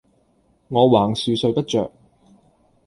[0.69, 1.91] 我橫豎睡不着，